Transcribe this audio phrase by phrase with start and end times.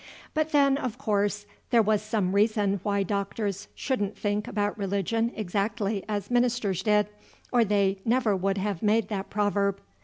[0.33, 6.03] But then, of course, there was some reason why doctors shouldn't think about religion exactly
[6.09, 7.05] as ministers did,
[7.51, 9.79] or they never would have made that proverb.